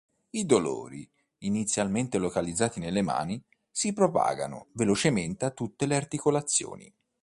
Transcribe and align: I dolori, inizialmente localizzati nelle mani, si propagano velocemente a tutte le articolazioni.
I 0.31 0.45
dolori, 0.47 1.07
inizialmente 1.41 2.17
localizzati 2.17 2.79
nelle 2.79 3.03
mani, 3.03 3.39
si 3.69 3.93
propagano 3.93 4.69
velocemente 4.71 5.45
a 5.45 5.51
tutte 5.51 5.85
le 5.85 5.95
articolazioni. 5.95 6.91